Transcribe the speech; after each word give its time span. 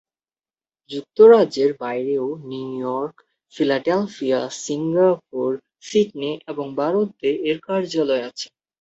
যুক্তরাজ্যের 0.91 1.71
বাইরেও 1.81 2.27
New 2.49 2.69
York, 2.79 3.15
Philadelphia, 3.53 4.39
Singapore, 4.61 5.49
Sydney 5.83 6.31
এবং 6.47 6.65
ভারতে 6.75 7.29
এর 7.49 7.57
কার্যালয় 7.67 8.23
আছে। 8.29 8.47